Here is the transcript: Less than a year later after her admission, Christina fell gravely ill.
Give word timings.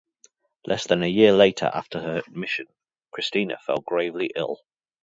Less 0.65 0.87
than 0.87 1.03
a 1.03 1.07
year 1.07 1.31
later 1.31 1.69
after 1.75 1.99
her 1.99 2.17
admission, 2.17 2.65
Christina 3.11 3.59
fell 3.59 3.81
gravely 3.81 4.31
ill. 4.35 4.59